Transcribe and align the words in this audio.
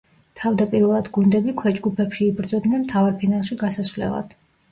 თავდაპირველად 0.39 1.09
გუნდები 1.17 1.53
ქვეჯგუფებში 1.59 2.23
იბრძოდნენ 2.29 2.83
მთავარ 2.87 3.15
ფინალში 3.23 3.59
გასასვლელად. 3.63 4.35